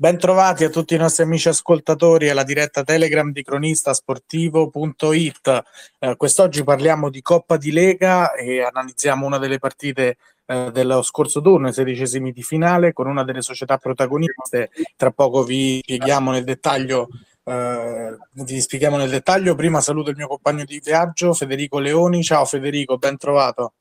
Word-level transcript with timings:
Bentrovati 0.00 0.62
a 0.62 0.68
tutti 0.68 0.94
i 0.94 0.96
nostri 0.96 1.24
amici 1.24 1.48
ascoltatori 1.48 2.28
alla 2.28 2.44
diretta 2.44 2.84
Telegram 2.84 3.32
di 3.32 3.42
cronistasportivo.it. 3.42 5.62
Eh, 5.98 6.14
quest'oggi 6.16 6.62
parliamo 6.62 7.10
di 7.10 7.20
Coppa 7.20 7.56
di 7.56 7.72
Lega 7.72 8.32
e 8.34 8.62
analizziamo 8.62 9.26
una 9.26 9.38
delle 9.38 9.58
partite 9.58 10.18
eh, 10.46 10.70
dello 10.70 11.02
scorso 11.02 11.40
turno, 11.40 11.70
i 11.70 11.72
sedicesimi 11.72 12.30
di 12.30 12.44
finale, 12.44 12.92
con 12.92 13.08
una 13.08 13.24
delle 13.24 13.42
società 13.42 13.76
protagoniste. 13.76 14.70
Tra 14.94 15.10
poco 15.10 15.42
vi 15.42 15.80
spieghiamo 15.82 16.30
nel 16.30 16.44
dettaglio. 16.44 17.08
Eh, 17.42 18.16
vi 18.34 18.60
spieghiamo 18.60 18.98
nel 18.98 19.10
dettaglio. 19.10 19.56
Prima 19.56 19.80
saluto 19.80 20.10
il 20.10 20.16
mio 20.16 20.28
compagno 20.28 20.62
di 20.62 20.80
viaggio, 20.80 21.32
Federico 21.32 21.80
Leoni. 21.80 22.22
Ciao 22.22 22.44
Federico, 22.44 22.98
ben 22.98 23.16
trovato. 23.16 23.72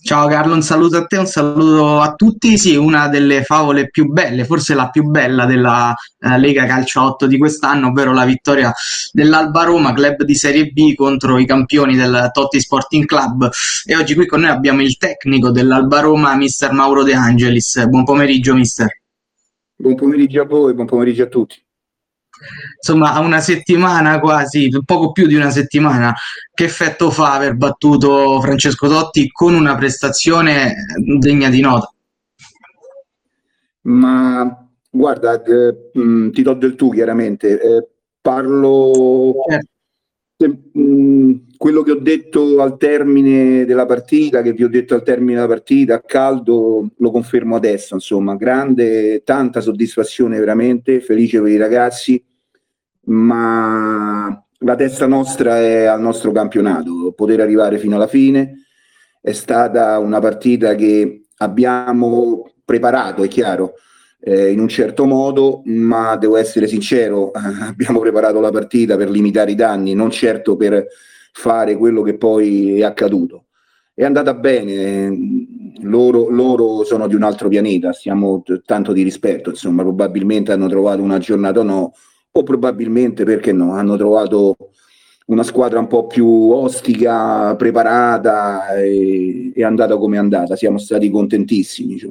Ciao 0.00 0.28
Carlo, 0.28 0.54
un 0.54 0.62
saluto 0.62 0.96
a 0.96 1.06
te, 1.06 1.16
un 1.16 1.26
saluto 1.26 2.00
a 2.00 2.14
tutti. 2.14 2.56
Sì, 2.56 2.76
una 2.76 3.08
delle 3.08 3.42
favole 3.42 3.90
più 3.90 4.06
belle, 4.06 4.44
forse 4.44 4.74
la 4.74 4.88
più 4.90 5.02
bella 5.02 5.44
della 5.44 5.94
eh, 6.20 6.38
Lega 6.38 6.66
Calcio 6.66 7.02
8 7.02 7.26
di 7.26 7.36
quest'anno, 7.36 7.88
ovvero 7.88 8.12
la 8.12 8.24
vittoria 8.24 8.72
dell'Alba 9.12 9.64
Roma, 9.64 9.92
club 9.92 10.22
di 10.22 10.34
Serie 10.36 10.66
B 10.66 10.94
contro 10.94 11.36
i 11.38 11.44
campioni 11.44 11.96
del 11.96 12.30
Totti 12.32 12.60
Sporting 12.60 13.04
Club. 13.04 13.50
E 13.84 13.96
oggi 13.96 14.14
qui 14.14 14.26
con 14.26 14.40
noi 14.40 14.50
abbiamo 14.50 14.82
il 14.82 14.96
tecnico 14.96 15.50
dell'Alba 15.50 16.00
Roma, 16.00 16.34
mister 16.36 16.72
Mauro 16.72 17.02
De 17.02 17.14
Angelis. 17.14 17.84
Buon 17.88 18.04
pomeriggio, 18.04 18.54
mister. 18.54 19.02
Buon 19.76 19.96
pomeriggio 19.96 20.42
a 20.42 20.46
voi, 20.46 20.74
buon 20.74 20.86
pomeriggio 20.86 21.24
a 21.24 21.26
tutti 21.26 21.60
insomma 22.76 23.14
a 23.14 23.20
una 23.20 23.40
settimana 23.40 24.20
quasi, 24.20 24.68
poco 24.84 25.12
più 25.12 25.26
di 25.26 25.34
una 25.34 25.50
settimana, 25.50 26.14
che 26.54 26.64
effetto 26.64 27.10
fa 27.10 27.34
aver 27.34 27.54
battuto 27.54 28.40
Francesco 28.40 28.88
Totti 28.88 29.30
con 29.30 29.54
una 29.54 29.76
prestazione 29.76 30.74
degna 31.18 31.48
di 31.48 31.60
nota? 31.60 31.92
Ma 33.82 34.68
guarda, 34.90 35.42
eh, 35.42 35.90
mh, 35.92 36.00
mm, 36.00 36.30
ti 36.30 36.42
do 36.42 36.54
del 36.54 36.74
tu 36.74 36.90
chiaramente, 36.90 37.60
eh, 37.60 37.88
parlo... 38.20 39.32
Certo. 39.48 39.66
Mh, 40.40 40.80
mm, 40.80 41.32
quello 41.56 41.82
che 41.82 41.90
ho 41.90 41.98
detto 41.98 42.62
al 42.62 42.76
termine 42.76 43.64
della 43.64 43.84
partita, 43.84 44.42
che 44.42 44.52
vi 44.52 44.62
ho 44.62 44.68
detto 44.68 44.94
al 44.94 45.02
termine 45.02 45.34
della 45.34 45.48
partita, 45.48 45.94
a 45.96 46.00
caldo, 46.00 46.88
lo 46.96 47.10
confermo 47.10 47.56
adesso, 47.56 47.94
insomma, 47.94 48.36
grande, 48.36 49.22
tanta 49.24 49.60
soddisfazione 49.60 50.38
veramente, 50.38 51.00
felice 51.00 51.40
per 51.40 51.50
i 51.50 51.56
ragazzi, 51.56 52.22
ma 53.08 54.42
la 54.58 54.74
testa 54.74 55.06
nostra 55.06 55.58
è 55.58 55.84
al 55.84 56.00
nostro 56.00 56.32
campionato, 56.32 57.12
poter 57.14 57.40
arrivare 57.40 57.78
fino 57.78 57.96
alla 57.96 58.06
fine. 58.06 58.64
È 59.20 59.32
stata 59.32 59.98
una 59.98 60.20
partita 60.20 60.74
che 60.74 61.26
abbiamo 61.38 62.50
preparato, 62.64 63.22
è 63.22 63.28
chiaro, 63.28 63.74
eh, 64.20 64.50
in 64.50 64.60
un 64.60 64.68
certo 64.68 65.04
modo, 65.04 65.62
ma 65.66 66.16
devo 66.16 66.36
essere 66.36 66.66
sincero, 66.66 67.30
abbiamo 67.62 68.00
preparato 68.00 68.40
la 68.40 68.50
partita 68.50 68.96
per 68.96 69.10
limitare 69.10 69.52
i 69.52 69.54
danni, 69.54 69.94
non 69.94 70.10
certo 70.10 70.56
per 70.56 70.86
fare 71.32 71.76
quello 71.76 72.02
che 72.02 72.16
poi 72.16 72.80
è 72.80 72.84
accaduto. 72.84 73.44
È 73.94 74.04
andata 74.04 74.34
bene, 74.34 75.12
loro, 75.82 76.28
loro 76.28 76.84
sono 76.84 77.08
di 77.08 77.14
un 77.14 77.22
altro 77.22 77.48
pianeta, 77.48 77.92
stiamo 77.92 78.42
t- 78.42 78.62
tanto 78.64 78.92
di 78.92 79.02
rispetto, 79.02 79.50
insomma, 79.50 79.82
probabilmente 79.82 80.52
hanno 80.52 80.68
trovato 80.68 81.02
una 81.02 81.18
giornata 81.18 81.62
no, 81.62 81.92
o 82.38 82.42
probabilmente, 82.42 83.24
perché 83.24 83.52
no, 83.52 83.72
hanno 83.72 83.96
trovato 83.96 84.56
una 85.26 85.42
squadra 85.42 85.78
un 85.78 85.86
po' 85.86 86.06
più 86.06 86.26
ostica, 86.26 87.54
preparata 87.56 88.74
e 88.76 89.52
è 89.54 89.62
andata 89.62 89.96
come 89.96 90.16
è 90.16 90.18
andata, 90.18 90.56
siamo 90.56 90.78
stati 90.78 91.10
contentissimi. 91.10 91.98
Cioè. 91.98 92.10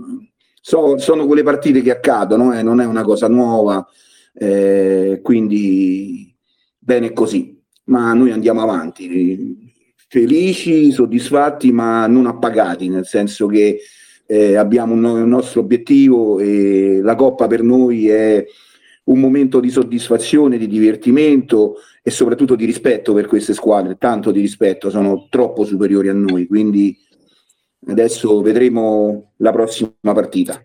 So, 0.61 0.97
sono 0.97 1.25
quelle 1.25 1.43
partite 1.43 1.81
che 1.81 1.91
accadono, 1.91 2.53
eh, 2.53 2.61
non 2.61 2.79
è 2.79 2.85
una 2.85 3.03
cosa 3.03 3.27
nuova, 3.27 3.85
eh, 4.33 5.19
quindi 5.23 6.33
bene 6.77 7.11
così, 7.13 7.59
ma 7.85 8.13
noi 8.13 8.31
andiamo 8.31 8.61
avanti, 8.61 9.65
felici, 10.07 10.91
soddisfatti, 10.91 11.71
ma 11.71 12.05
non 12.05 12.27
appagati, 12.27 12.87
nel 12.87 13.05
senso 13.05 13.47
che 13.47 13.79
eh, 14.27 14.55
abbiamo 14.55 14.93
un, 14.93 15.03
un 15.03 15.29
nostro 15.29 15.61
obiettivo 15.61 16.39
e 16.39 16.99
la 17.01 17.15
Coppa 17.15 17.47
per 17.47 17.63
noi 17.63 18.09
è 18.09 18.45
un 19.07 19.19
momento 19.19 19.59
di 19.59 19.69
soddisfazione, 19.69 20.57
di 20.57 20.67
divertimento 20.67 21.75
e 22.01 22.11
soprattutto 22.11 22.55
di 22.55 22.65
rispetto 22.65 23.13
per 23.13 23.27
queste 23.27 23.53
squadre, 23.53 23.97
tanto 23.97 24.31
di 24.31 24.41
rispetto, 24.41 24.89
sono 24.89 25.27
troppo 25.29 25.65
superiori 25.65 26.09
a 26.09 26.13
noi, 26.13 26.47
quindi 26.47 26.97
adesso 27.87 28.41
vedremo 28.41 29.33
la 29.37 29.51
prossima 29.51 29.91
partita. 30.01 30.61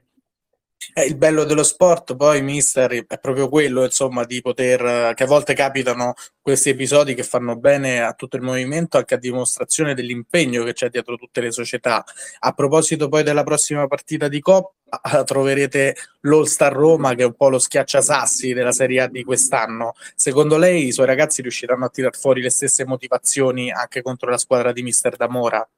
Eh, 0.94 1.04
il 1.04 1.16
bello 1.16 1.44
dello 1.44 1.62
sport, 1.62 2.16
poi, 2.16 2.42
mister, 2.42 3.06
è 3.06 3.18
proprio 3.18 3.48
quello, 3.48 3.84
insomma, 3.84 4.24
di 4.24 4.40
poter, 4.40 5.14
che 5.14 5.22
a 5.22 5.26
volte 5.26 5.54
capitano 5.54 6.14
questi 6.40 6.70
episodi 6.70 7.14
che 7.14 7.22
fanno 7.22 7.56
bene 7.56 8.02
a 8.02 8.12
tutto 8.14 8.36
il 8.36 8.42
movimento, 8.42 8.98
anche 8.98 9.14
a 9.14 9.18
dimostrazione 9.18 9.94
dell'impegno 9.94 10.64
che 10.64 10.72
c'è 10.72 10.88
dietro 10.90 11.16
tutte 11.16 11.40
le 11.40 11.52
società. 11.52 12.04
A 12.40 12.52
proposito 12.52 13.08
poi 13.08 13.22
della 13.22 13.44
prossima 13.44 13.86
partita 13.86 14.26
di 14.26 14.40
Coppa, 14.40 14.81
troverete 15.24 15.96
l'All 16.22 16.44
Star 16.44 16.72
Roma, 16.72 17.14
che 17.14 17.22
è 17.22 17.26
un 17.26 17.34
po' 17.34 17.48
lo 17.48 17.58
schiacciasassi 17.58 18.52
della 18.52 18.72
Serie 18.72 19.02
A 19.02 19.08
di 19.08 19.24
quest'anno. 19.24 19.94
Secondo 20.14 20.56
lei 20.56 20.86
i 20.86 20.92
suoi 20.92 21.06
ragazzi 21.06 21.42
riusciranno 21.42 21.84
a 21.84 21.88
tirar 21.88 22.16
fuori 22.16 22.40
le 22.40 22.50
stesse 22.50 22.84
motivazioni 22.84 23.70
anche 23.70 24.02
contro 24.02 24.30
la 24.30 24.38
squadra 24.38 24.72
di 24.72 24.82
mister 24.82 25.16
Damora? 25.16 25.68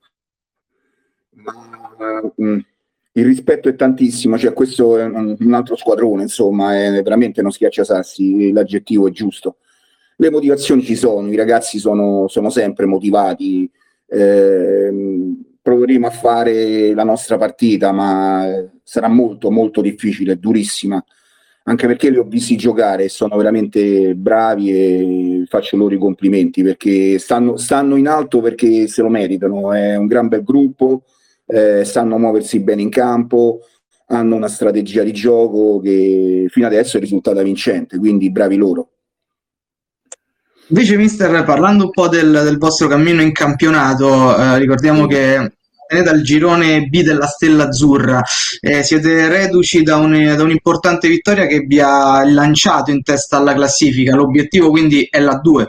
Mm 2.43 2.59
il 3.17 3.25
rispetto 3.25 3.69
è 3.69 3.77
tantissimo, 3.77 4.37
cioè 4.37 4.53
questo 4.53 4.99
è 4.99 5.05
un, 5.05 5.55
altro 5.55 5.77
squadrone, 5.77 6.23
insomma, 6.23 6.77
è 6.77 7.01
veramente 7.03 7.41
uno 7.41 7.51
schiacciasassi, 7.51 8.51
l'aggettivo 8.51 9.07
è 9.07 9.13
giusto. 9.13 9.59
Le 10.17 10.31
motivazioni 10.31 10.83
ci 10.83 10.97
sono, 10.97 11.31
i 11.31 11.37
ragazzi 11.37 11.79
sono, 11.79 12.27
sono 12.27 12.51
sempre 12.51 12.87
motivati, 12.87 13.71
eh, 14.07 14.93
proveremo 15.65 16.07
a 16.07 16.11
fare 16.11 16.93
la 16.93 17.05
nostra 17.05 17.39
partita, 17.39 17.91
ma 17.91 18.47
sarà 18.83 19.09
molto 19.09 19.51
molto 19.51 19.81
difficile, 19.81 20.39
durissima, 20.39 21.03
anche 21.65 21.87
perché 21.87 22.11
li 22.11 22.19
ho 22.19 22.25
visti 22.25 22.57
giocare, 22.57 23.09
sono 23.09 23.35
veramente 23.39 24.15
bravi 24.15 24.71
e 24.71 25.45
faccio 25.49 25.79
loro 25.79 25.95
i 25.95 25.99
complimenti 25.99 26.63
perché 26.63 27.19
stanno, 27.19 27.57
stanno 27.57 27.97
in 27.97 28.09
alto 28.09 28.43
perché 28.43 28.87
se 28.89 29.01
lo 29.01 29.09
meritano, 29.09 29.73
è 29.73 29.97
un 29.97 30.07
gran 30.07 30.29
bel 30.29 30.45
gruppo 30.45 31.05
eh, 31.47 31.85
sanno 31.85 32.19
muoversi 32.19 32.61
bene 32.61 32.83
in 32.83 32.91
campo, 32.91 33.61
hanno 34.07 34.37
una 34.37 34.49
strategia 34.49 35.03
di 35.03 35.13
gioco 35.13 35.79
che 35.81 36.47
fino 36.49 36.67
adesso 36.67 36.97
è 36.97 37.01
risultata 37.01 37.43
vincente, 37.43 37.99
quindi 37.99 38.31
bravi 38.31 38.57
loro. 38.57 38.91
Invece, 40.69 40.97
mister, 40.97 41.45
parlando 41.45 41.85
un 41.85 41.91
po' 41.91 42.09
del, 42.09 42.31
del 42.43 42.57
vostro 42.57 42.89
cammino 42.89 43.21
in 43.21 43.33
campionato, 43.33 44.37
eh, 44.37 44.59
ricordiamo 44.59 45.07
che 45.07 45.53
venite 45.89 46.11
dal 46.11 46.23
girone 46.23 46.87
B 46.87 47.03
della 47.03 47.27
Stella 47.27 47.65
Azzurra, 47.65 48.23
eh, 48.61 48.83
siete 48.83 49.29
reduci 49.29 49.83
da, 49.83 49.97
un, 49.97 50.35
da, 50.35 50.43
un'importante 50.43 51.09
vittoria 51.09 51.47
che 51.47 51.61
vi 51.61 51.81
ha 51.81 52.25
lanciato 52.25 52.91
in 52.91 53.03
testa 53.03 53.37
alla 53.37 53.53
classifica. 53.53 54.15
L'obiettivo 54.15 54.71
quindi 54.71 55.07
è 55.11 55.21
la 55.21 55.39
2. 55.39 55.69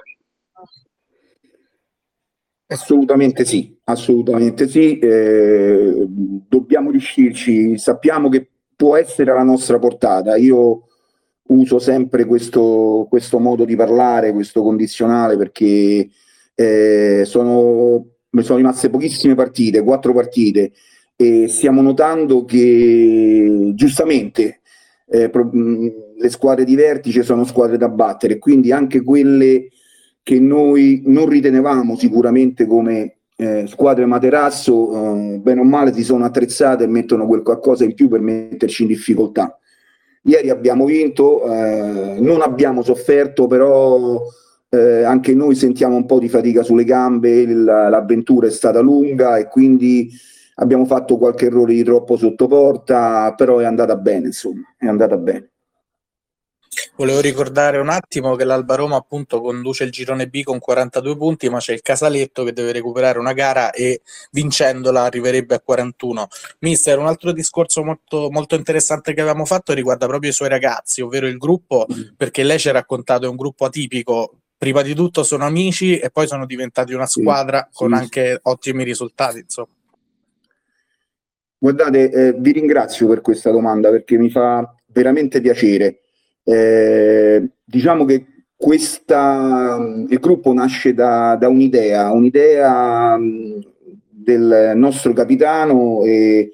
Assolutamente 2.67 3.45
sì, 3.45 3.77
assolutamente 3.83 4.67
sì. 4.67 4.97
Eh, 4.97 6.05
dobbiamo 6.07 6.89
riuscirci, 6.89 7.77
sappiamo 7.77 8.29
che 8.29 8.49
può 8.75 8.95
essere 8.95 9.31
alla 9.31 9.43
nostra 9.43 9.77
portata. 9.77 10.35
Io 10.37 10.87
uso 11.47 11.79
sempre 11.79 12.25
questo, 12.25 13.05
questo 13.09 13.39
modo 13.39 13.65
di 13.65 13.75
parlare, 13.75 14.31
questo 14.31 14.61
condizionale, 14.61 15.37
perché 15.37 16.09
eh, 16.55 17.23
sono, 17.25 18.05
sono 18.41 18.57
rimaste 18.57 18.89
pochissime 18.89 19.35
partite, 19.35 19.83
quattro 19.83 20.13
partite, 20.13 20.71
e 21.15 21.47
stiamo 21.47 21.81
notando 21.81 22.43
che 22.45 23.71
giustamente 23.73 24.61
eh, 25.07 25.29
le 26.17 26.29
squadre 26.29 26.65
di 26.65 26.75
vertice 26.75 27.23
sono 27.23 27.43
squadre 27.45 27.77
da 27.77 27.89
battere, 27.89 28.39
quindi 28.39 28.71
anche 28.71 29.03
quelle 29.03 29.69
che 30.23 30.39
noi 30.39 31.03
non 31.05 31.29
ritenevamo 31.29 31.95
sicuramente 31.95 32.65
come 32.65 33.17
eh, 33.37 33.65
squadre 33.67 34.05
materasso, 34.05 35.35
eh, 35.35 35.39
bene 35.39 35.59
o 35.59 35.63
male 35.63 35.93
si 35.93 36.03
sono 36.03 36.25
attrezzate 36.25 36.85
e 36.85 36.87
mettono 36.87 37.27
quel 37.27 37.43
qualcosa 37.43 37.83
in 37.83 37.93
più 37.93 38.07
per 38.07 38.21
metterci 38.21 38.83
in 38.83 38.87
difficoltà. 38.87 39.59
Ieri 40.27 40.49
abbiamo 40.49 40.85
vinto, 40.85 41.43
eh, 41.51 42.17
non 42.19 42.41
abbiamo 42.41 42.81
sofferto, 42.81 43.45
però 43.45 44.23
eh, 44.69 45.03
anche 45.03 45.35
noi 45.35 45.55
sentiamo 45.55 45.95
un 45.95 46.05
po' 46.05 46.19
di 46.19 46.29
fatica 46.29 46.63
sulle 46.63 46.83
gambe, 46.83 47.29
il, 47.29 47.63
l'avventura 47.63 48.47
è 48.47 48.51
stata 48.51 48.79
lunga 48.79 49.37
e 49.37 49.47
quindi 49.47 50.09
abbiamo 50.55 50.85
fatto 50.85 51.17
qualche 51.17 51.45
errore 51.45 51.73
di 51.73 51.83
troppo 51.83 52.17
sotto 52.17 52.47
porta, 52.47 53.33
però 53.35 53.59
è 53.59 53.65
andata 53.65 53.95
bene, 53.97 54.27
insomma, 54.27 54.63
è 54.77 54.87
andata 54.87 55.17
bene. 55.17 55.51
Volevo 56.97 57.19
ricordare 57.19 57.77
un 57.77 57.89
attimo 57.89 58.35
che 58.35 58.45
l'Alba 58.45 58.75
Roma 58.75 58.95
appunto 58.95 59.41
conduce 59.41 59.83
il 59.83 59.91
girone 59.91 60.29
B 60.29 60.43
con 60.43 60.59
42 60.59 61.17
punti, 61.17 61.49
ma 61.49 61.57
c'è 61.57 61.73
il 61.73 61.81
Casaletto 61.81 62.45
che 62.45 62.53
deve 62.53 62.71
recuperare 62.71 63.19
una 63.19 63.33
gara 63.33 63.71
e 63.71 64.01
vincendola 64.31 65.03
arriverebbe 65.03 65.55
a 65.55 65.59
41. 65.59 66.27
Mister, 66.59 66.97
un 66.97 67.07
altro 67.07 67.33
discorso 67.33 67.83
molto, 67.83 68.29
molto 68.31 68.55
interessante 68.55 69.13
che 69.13 69.19
avevamo 69.19 69.43
fatto 69.43 69.73
riguarda 69.73 70.07
proprio 70.07 70.29
i 70.29 70.33
suoi 70.33 70.47
ragazzi, 70.47 71.01
ovvero 71.01 71.27
il 71.27 71.37
gruppo, 71.37 71.85
perché 72.15 72.43
lei 72.43 72.59
ci 72.59 72.69
ha 72.69 72.71
raccontato 72.71 73.25
è 73.25 73.29
un 73.29 73.35
gruppo 73.35 73.65
atipico. 73.65 74.37
Prima 74.57 74.81
di 74.81 74.95
tutto 74.95 75.23
sono 75.23 75.43
amici 75.43 75.97
e 75.97 76.09
poi 76.09 76.27
sono 76.27 76.45
diventati 76.45 76.93
una 76.93 77.07
squadra 77.07 77.67
sì, 77.69 77.77
con 77.77 77.89
sì. 77.89 78.01
anche 78.01 78.39
ottimi 78.41 78.85
risultati. 78.85 79.39
Insomma. 79.39 79.67
Guardate, 81.57 82.09
eh, 82.09 82.33
vi 82.37 82.53
ringrazio 82.53 83.05
per 83.09 83.19
questa 83.19 83.51
domanda 83.51 83.89
perché 83.89 84.17
mi 84.17 84.29
fa 84.29 84.73
veramente 84.93 85.41
piacere 85.41 85.99
eh, 86.45 87.49
diciamo 87.65 88.05
che 88.05 88.25
questa, 88.55 89.77
il 90.07 90.19
gruppo 90.19 90.53
nasce 90.53 90.93
da, 90.93 91.35
da 91.35 91.49
un'idea, 91.49 92.11
un'idea 92.11 93.17
del 94.09 94.71
nostro 94.75 95.13
capitano 95.13 96.03
e, 96.03 96.53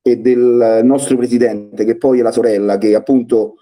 e, 0.00 0.16
del 0.16 0.80
nostro 0.84 1.16
presidente, 1.16 1.84
che 1.84 1.96
poi 1.96 2.20
è 2.20 2.22
la 2.22 2.32
sorella, 2.32 2.78
che 2.78 2.94
appunto 2.94 3.56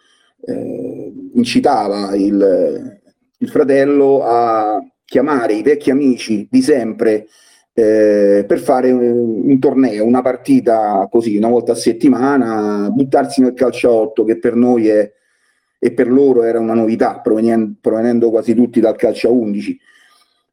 eh, 0.45 1.13
incitava 1.35 2.15
il, 2.15 3.01
il, 3.39 3.49
fratello 3.49 4.23
a 4.23 4.79
chiamare 5.05 5.55
i 5.55 5.63
vecchi 5.63 5.91
amici 5.91 6.47
di 6.51 6.63
sempre 6.63 7.27
eh, 7.75 8.45
per 8.47 8.59
fare 8.59 8.91
un, 8.93 9.43
un, 9.49 9.59
torneo, 9.59 10.05
una 10.05 10.23
partita 10.23 11.09
così, 11.11 11.37
una 11.37 11.49
volta 11.49 11.73
a 11.73 11.77
settimana, 11.77 12.91
buttarsi 12.91 13.41
nel 13.41 13.55
calcio 13.55 13.89
a 13.89 13.93
8, 13.93 14.25
che 14.25 14.39
per 14.39 14.55
noi 14.55 14.89
è 14.89 15.11
e 15.85 15.91
per 15.91 16.09
loro 16.09 16.45
era 16.45 16.61
una 16.61 16.75
novità, 16.75 17.19
provenendo, 17.19 17.75
provenendo 17.81 18.31
quasi 18.31 18.55
tutti 18.55 18.79
dal 18.79 18.95
calcio 18.95 19.27
a 19.27 19.33
11. 19.33 19.81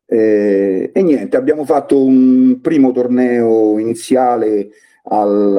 Eh, 0.08 0.90
e 0.92 1.04
niente, 1.04 1.38
abbiamo 1.38 1.66
fatto 1.66 2.04
un 2.04 2.60
primo 2.62 2.92
torneo 2.92 3.78
iniziale 3.78 4.70
al, 5.04 5.56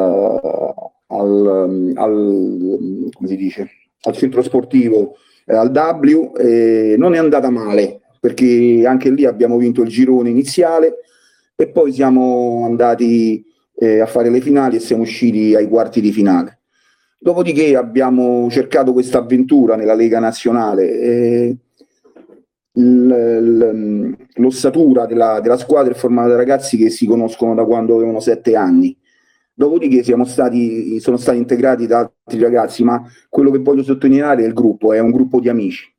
al, 1.06 1.92
al, 1.94 3.10
dice, 3.20 3.70
al 4.00 4.16
centro 4.16 4.42
sportivo, 4.42 5.14
eh, 5.46 5.54
al 5.54 5.70
W, 5.70 6.32
eh, 6.36 6.96
non 6.98 7.14
è 7.14 7.18
andata 7.18 7.48
male 7.48 8.00
perché 8.18 8.82
anche 8.84 9.10
lì 9.10 9.24
abbiamo 9.24 9.56
vinto 9.56 9.82
il 9.82 9.88
girone 9.88 10.30
iniziale 10.30 10.96
e 11.54 11.68
poi 11.68 11.92
siamo 11.92 12.64
andati 12.64 13.44
eh, 13.76 14.00
a 14.00 14.06
fare 14.06 14.30
le 14.30 14.40
finali 14.40 14.76
e 14.76 14.80
siamo 14.80 15.02
usciti 15.02 15.54
ai 15.54 15.68
quarti 15.68 16.00
di 16.00 16.10
finale. 16.10 16.59
Dopodiché 17.22 17.76
abbiamo 17.76 18.48
cercato 18.48 18.94
questa 18.94 19.18
avventura 19.18 19.76
nella 19.76 19.92
Lega 19.92 20.18
Nazionale. 20.20 20.90
E 20.90 21.56
l'ossatura 24.36 25.04
della, 25.04 25.38
della, 25.40 25.58
squadra 25.58 25.92
è 25.92 25.96
formata 25.96 26.28
da 26.28 26.36
ragazzi 26.36 26.78
che 26.78 26.88
si 26.88 27.04
conoscono 27.04 27.54
da 27.54 27.66
quando 27.66 27.94
avevano 27.96 28.20
sette 28.20 28.56
anni. 28.56 28.96
Dopodiché 29.52 30.02
stati, 30.24 30.98
sono 30.98 31.18
stati 31.18 31.36
integrati 31.36 31.86
da 31.86 31.98
altri 31.98 32.40
ragazzi, 32.40 32.84
ma 32.84 33.02
quello 33.28 33.50
che 33.50 33.58
voglio 33.58 33.82
sottolineare 33.82 34.42
è 34.42 34.46
il 34.46 34.54
gruppo, 34.54 34.94
è 34.94 34.98
un 34.98 35.10
gruppo 35.10 35.40
di 35.40 35.50
amici. 35.50 35.92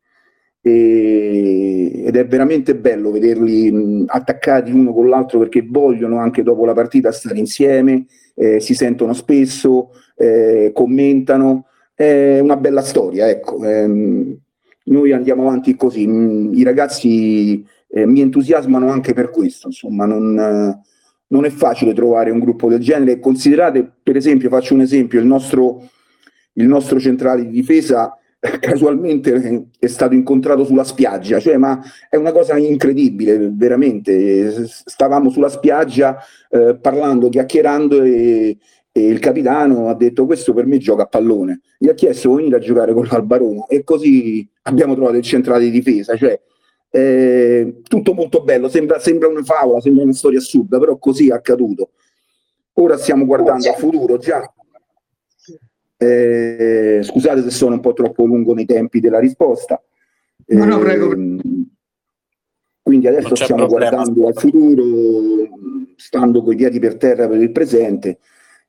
E, 0.60 2.04
ed 2.04 2.16
è 2.16 2.26
veramente 2.26 2.76
bello 2.76 3.12
vederli 3.12 4.04
attaccati 4.08 4.72
uno 4.72 4.92
con 4.92 5.08
l'altro 5.08 5.38
perché 5.40 5.68
vogliono 5.68 6.18
anche 6.18 6.42
dopo 6.42 6.66
la 6.66 6.74
partita 6.74 7.12
stare 7.12 7.38
insieme, 7.38 8.06
eh, 8.34 8.60
si 8.60 8.74
sentono 8.74 9.14
spesso, 9.14 9.92
eh, 10.22 10.72
commentano. 10.74 11.66
È 11.94 12.40
una 12.40 12.58
bella 12.58 12.82
storia, 12.82 13.28
ecco. 13.28 13.64
Eh, 13.66 14.38
noi 14.84 15.12
andiamo 15.12 15.44
avanti 15.44 15.76
così. 15.76 16.06
Mm, 16.08 16.54
I 16.54 16.64
ragazzi 16.64 17.66
eh, 17.90 18.06
mi 18.06 18.22
entusiasmano 18.22 18.90
anche 18.90 19.14
per 19.14 19.30
questo, 19.30 19.68
insomma, 19.68 20.06
non, 20.06 20.80
non, 21.28 21.46
è 21.46 21.50
facile 21.50 21.94
trovare 21.94 22.32
un 22.32 22.40
gruppo 22.40 22.70
del 22.70 22.80
genere. 22.80 23.20
Considerate, 23.20 23.90
per 24.02 24.16
esempio, 24.16 24.50
faccio 24.50 24.74
un 24.74 24.82
esempio, 24.82 25.20
il 25.20 25.26
nostro, 25.26 25.90
il 26.54 26.68
nostro 26.68 27.00
centrale 27.00 27.44
di 27.44 27.50
difesa 27.50 28.16
casualmente 28.60 29.68
è 29.78 29.88
stato 29.88 30.16
incontrato 30.16 30.66
sulla 30.66 30.84
spiaggia, 30.84 31.40
cioè, 31.40 31.58
ma 31.58 31.80
è 32.10 32.16
una 32.16 32.32
cosa 32.32 32.58
incredibile, 32.58 33.52
veramente. 33.52 34.66
Stavamo 34.68 35.30
sulla 35.30 35.50
spiaggia 35.50 36.18
eh, 36.50 36.76
parlando, 36.82 37.30
chiacchierando 37.30 38.02
e, 38.02 38.58
e, 38.92 39.08
il 39.08 39.20
capitano 39.20 39.90
ha 39.90 39.96
detto 39.96 40.26
questo 40.26 40.54
per 40.54 40.66
me 40.66 40.78
gioca 40.78 41.04
a 41.04 41.08
pallone. 41.08 41.62
Gli 41.78 41.90
ha 41.90 41.94
chiesto 41.94 42.30
di 42.30 42.36
venire 42.36 42.58
a 42.58 42.60
giocare 42.60 42.94
con 42.94 43.08
l'Alba 43.10 43.38
Roma 43.38 43.66
e 43.68 43.84
così 43.84 44.48
abbiamo 44.64 44.94
trovato 44.96 45.18
il 45.18 45.24
centrale 45.24 45.64
di 45.64 45.72
difesa, 45.72 46.16
cioè 46.16 46.40
eh, 46.90 47.82
tutto 47.88 48.14
molto 48.14 48.44
bello, 48.44 48.68
sembra, 48.70 49.00
sembra 49.00 49.28
una 49.28 49.44
favola, 49.44 49.80
sembra 49.80 50.04
una 50.04 50.14
storia 50.14 50.40
assurda, 50.40 50.80
però 50.80 50.98
così 50.98 51.30
è 51.30 51.34
accaduto. 51.34 51.92
Ora 52.74 52.98
stiamo 52.98 53.26
guardando 53.26 53.68
al 53.70 53.76
futuro 53.76 54.18
già 54.18 54.42
eh, 56.02 57.02
scusate 57.04 57.44
se 57.44 57.52
sono 57.52 57.76
un 57.76 57.80
po' 57.80 57.94
troppo 57.94 58.26
lungo 58.26 58.56
nei 58.56 58.66
tempi 58.66 59.00
della 59.00 59.20
risposta. 59.20 59.80
No, 60.48 60.66
no, 60.66 60.80
prego. 60.80 61.12
Ehm, 61.12 61.40
quindi 62.82 63.08
adesso 63.08 63.36
stiamo 63.36 63.68
problema. 63.68 63.92
guardando 63.92 64.28
al 64.28 64.34
futuro, 64.34 64.84
stando 65.96 66.42
coi 66.42 66.56
piedi 66.56 66.80
per 66.80 66.98
terra 66.98 67.28
per 67.28 67.40
il 67.40 67.52
presente. 67.52 68.18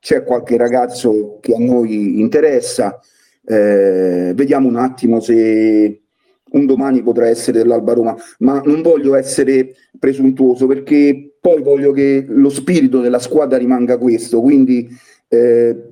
C'è 0.03 0.25
qualche 0.25 0.57
ragazzo 0.57 1.37
che 1.39 1.53
a 1.55 1.59
noi 1.59 2.19
interessa. 2.19 2.99
Eh, 3.45 4.33
vediamo 4.35 4.67
un 4.67 4.75
attimo 4.75 5.21
se 5.21 6.01
un 6.51 6.65
domani 6.65 7.01
potrà 7.01 7.29
essere 7.29 7.59
dell'Alba 7.59 7.93
Roma, 7.93 8.13
ma 8.39 8.61
non 8.65 8.81
voglio 8.81 9.15
essere 9.15 9.73
presuntuoso 9.97 10.67
perché 10.67 11.35
poi 11.39 11.61
voglio 11.61 11.93
che 11.93 12.25
lo 12.27 12.49
spirito 12.49 12.99
della 12.99 13.19
squadra 13.19 13.57
rimanga 13.57 13.97
questo. 13.97 14.41
Quindi 14.41 14.89
eh, 15.29 15.91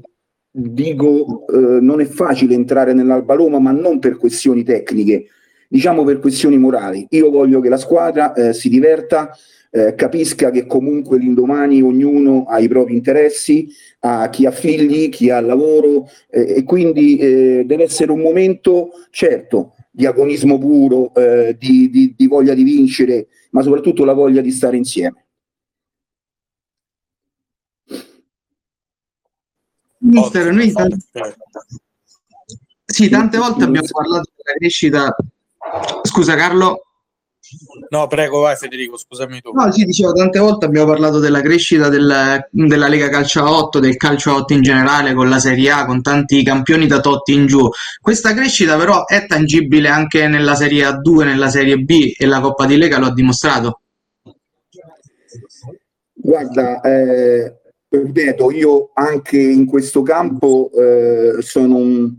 dico 0.51 1.45
eh, 1.47 1.79
non 1.79 2.01
è 2.01 2.05
facile 2.05 2.53
entrare 2.53 2.91
nell'Alba 2.91 3.35
Roma, 3.35 3.59
ma 3.59 3.71
non 3.71 3.99
per 3.99 4.17
questioni 4.17 4.63
tecniche, 4.63 5.27
diciamo 5.69 6.03
per 6.03 6.19
questioni 6.19 6.57
morali. 6.57 7.07
Io 7.11 7.29
voglio 7.29 7.61
che 7.61 7.69
la 7.69 7.77
squadra 7.77 8.33
eh, 8.33 8.51
si 8.51 8.67
diverta, 8.67 9.31
eh, 9.71 9.95
capisca 9.95 10.51
che 10.51 10.67
comunque 10.67 11.17
l'indomani 11.17 11.81
ognuno 11.81 12.43
ha 12.43 12.59
i 12.59 12.67
propri 12.67 12.93
interessi, 12.93 13.69
ha 14.01 14.29
chi 14.29 14.45
ha 14.45 14.51
figli, 14.51 15.09
chi 15.09 15.29
ha 15.29 15.39
lavoro 15.39 16.07
eh, 16.29 16.57
e 16.57 16.63
quindi 16.63 17.17
eh, 17.17 17.63
deve 17.65 17.83
essere 17.83 18.11
un 18.11 18.19
momento 18.19 18.91
certo 19.09 19.75
di 19.89 20.05
agonismo 20.05 20.57
puro, 20.57 21.13
eh, 21.15 21.55
di, 21.57 21.89
di, 21.89 22.13
di 22.15 22.27
voglia 22.27 22.53
di 22.53 22.63
vincere, 22.63 23.27
ma 23.51 23.61
soprattutto 23.61 24.05
la 24.05 24.13
voglia 24.13 24.41
di 24.41 24.51
stare 24.51 24.77
insieme. 24.77 25.25
Mister, 29.99 30.51
noi 30.51 30.71
tante... 30.71 30.97
Sì, 32.85 33.07
tante 33.07 33.37
volte 33.37 33.63
abbiamo 33.63 33.87
parlato 33.89 34.31
della 34.35 34.57
crescita. 34.57 35.15
Scusa 36.03 36.35
Carlo. 36.35 36.90
No, 37.89 38.07
prego, 38.07 38.39
vai 38.39 38.55
Federico, 38.55 38.97
scusami 38.97 39.41
tu. 39.41 39.51
No, 39.51 39.71
sì, 39.71 39.83
dicevo, 39.83 40.13
tante 40.13 40.39
volte 40.39 40.65
abbiamo 40.65 40.87
parlato 40.87 41.19
della 41.19 41.41
crescita 41.41 41.89
del, 41.89 42.47
della 42.49 42.87
Lega 42.87 43.09
Calcio 43.09 43.43
a 43.43 43.51
8, 43.51 43.79
del 43.79 43.97
calcio 43.97 44.31
a 44.31 44.35
8 44.35 44.53
in 44.53 44.61
generale, 44.61 45.13
con 45.13 45.29
la 45.29 45.39
Serie 45.39 45.71
A, 45.71 45.85
con 45.85 46.01
tanti 46.01 46.43
campioni 46.43 46.87
da 46.87 46.99
Totti 46.99 47.33
in 47.33 47.47
giù. 47.47 47.67
Questa 48.01 48.33
crescita 48.33 48.77
però 48.77 49.05
è 49.05 49.25
tangibile 49.25 49.89
anche 49.89 50.27
nella 50.27 50.55
Serie 50.55 50.85
A2, 50.85 51.25
nella 51.25 51.49
Serie 51.49 51.77
B 51.77 52.13
e 52.17 52.25
la 52.25 52.39
Coppa 52.39 52.65
di 52.65 52.77
Lega 52.77 52.97
lo 52.97 53.07
ha 53.07 53.13
dimostrato. 53.13 53.81
Guarda, 56.13 56.81
eh, 56.81 57.61
ripeto, 57.89 58.51
io 58.51 58.91
anche 58.93 59.39
in 59.39 59.65
questo 59.65 60.01
campo 60.03 60.69
eh, 60.73 61.41
sono 61.41 61.77
un, 61.77 62.13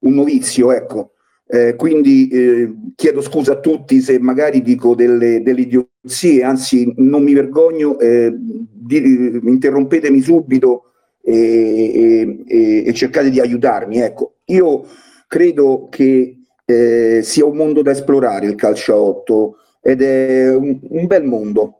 un, 0.00 0.14
novizio, 0.14 0.72
ecco. 0.72 1.12
Eh, 1.48 1.76
quindi 1.76 2.26
eh, 2.26 2.74
chiedo 2.96 3.20
scusa 3.20 3.52
a 3.52 3.60
tutti 3.60 4.00
se 4.00 4.18
magari 4.18 4.62
dico 4.62 4.96
delle, 4.96 5.42
delle 5.42 5.60
idiozie, 5.60 6.42
anzi 6.42 6.92
non 6.96 7.22
mi 7.22 7.34
vergogno, 7.34 8.00
eh, 8.00 8.34
di, 8.36 9.40
interrompetemi 9.44 10.20
subito 10.20 10.90
e, 11.22 12.42
e, 12.48 12.84
e, 12.86 12.92
cercate 12.94 13.30
di 13.30 13.38
aiutarmi. 13.40 13.98
Ecco, 13.98 14.38
io 14.46 14.86
credo 15.28 15.86
che 15.88 16.36
eh, 16.64 17.20
sia 17.22 17.44
un 17.44 17.56
mondo 17.56 17.82
da 17.82 17.92
esplorare 17.92 18.46
il 18.46 18.56
calcio 18.56 18.92
a 18.94 18.98
8 18.98 19.56
ed 19.82 20.02
è 20.02 20.52
un, 20.52 20.80
un 20.82 21.06
bel 21.06 21.24
mondo 21.24 21.78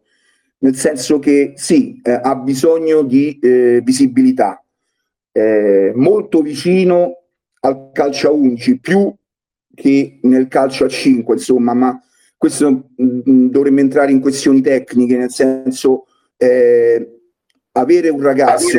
nel 0.59 0.77
senso 0.77 1.19
che 1.19 1.53
sì, 1.57 2.01
eh, 2.03 2.13
ha 2.23 2.37
bisogno 2.37 3.03
di 3.03 3.39
eh, 3.41 3.81
visibilità, 3.85 4.61
molto 5.95 6.41
vicino 6.41 7.25
al 7.61 7.91
calcio 7.93 8.29
a 8.29 8.33
11, 8.33 8.81
più 8.81 9.15
che 9.77 10.19
nel 10.23 10.49
calcio 10.49 10.87
a 10.87 10.89
5, 10.89 11.35
insomma, 11.35 11.75
ma 11.75 12.03
questo 12.37 12.89
mh, 12.97 13.31
mm, 13.31 13.47
dovremmo 13.49 13.81
entrare 13.81 14.11
in 14.11 14.21
questioni 14.21 14.61
tecniche, 14.61 15.17
nel 15.17 15.31
senso 15.31 16.07
eh, 16.37 17.21
avere 17.73 18.09
un 18.09 18.21
ragazzo 18.23 18.79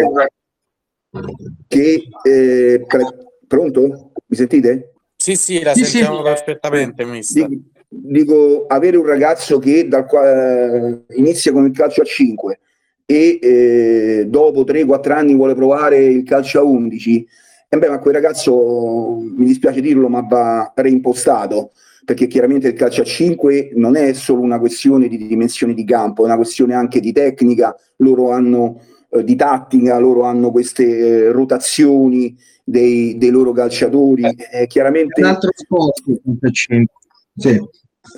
che... 1.67 2.03
Eh, 2.23 2.83
pre- 2.85 3.27
pronto? 3.47 4.11
Mi 4.25 4.35
sentite? 4.35 4.93
Sì, 5.15 5.35
sì, 5.35 5.63
la 5.63 5.73
sì, 5.73 5.85
sentiamo 5.85 6.17
sì. 6.17 6.23
perfettamente, 6.23 7.05
mister. 7.05 7.47
Dico, 7.47 7.63
dico, 7.87 8.65
avere 8.67 8.97
un 8.97 9.05
ragazzo 9.05 9.57
che 9.57 9.87
dal, 9.87 10.05
eh, 10.11 11.15
inizia 11.15 11.51
con 11.51 11.65
il 11.65 11.71
calcio 11.71 12.01
a 12.01 12.05
5 12.05 12.59
e 13.05 13.39
eh, 13.41 14.25
dopo 14.27 14.63
3-4 14.63 15.11
anni 15.11 15.33
vuole 15.33 15.55
provare 15.55 16.03
il 16.03 16.23
calcio 16.23 16.59
a 16.59 16.63
11, 16.63 17.27
e 17.69 17.77
beh, 17.77 17.89
ma 17.89 17.99
quel 17.99 18.13
ragazzo, 18.13 19.17
mi 19.19 19.45
dispiace 19.45 19.81
dirlo, 19.81 20.07
ma 20.07 20.21
va 20.21 20.71
reimpostato 20.75 21.71
perché 22.07 22.27
chiaramente 22.27 22.69
il 22.69 22.73
calcio 22.73 23.01
a 23.01 23.03
5 23.03 23.71
non 23.75 23.97
è 23.97 24.13
solo 24.13 24.39
una 24.39 24.59
questione 24.59 25.09
di 25.09 25.17
dimensioni 25.17 25.73
di 25.73 25.83
campo, 25.83 26.21
è 26.21 26.25
una 26.27 26.37
questione 26.37 26.73
anche 26.73 27.01
di 27.01 27.11
tecnica, 27.11 27.75
loro 27.97 28.31
hanno 28.31 28.79
eh, 29.09 29.25
di 29.25 29.35
tattica, 29.35 29.99
loro 29.99 30.23
hanno 30.23 30.51
queste 30.51 30.85
eh, 30.85 31.31
rotazioni 31.33 32.33
dei, 32.63 33.17
dei, 33.17 33.29
loro 33.29 33.51
calciatori. 33.51 34.23
Eh, 34.23 34.67
chiaramente... 34.67 35.19
Un 35.19 35.27
altro 35.27 35.49
sport 35.53 36.01
il 36.07 36.21
calcio 36.23 36.47
a 36.47 36.51
5. 36.51 36.93
Sì. 37.35 37.67